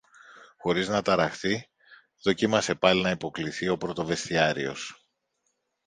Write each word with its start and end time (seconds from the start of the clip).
Χωρίς 0.57 0.87
να 0.87 1.01
ταραχθεί, 1.01 1.69
δοκίμασε 2.23 2.75
πάλι 2.75 3.01
να 3.01 3.09
υποκλιθεί 3.09 3.67
ο 3.67 3.77
πρωτοβεστιάριος. 3.77 5.03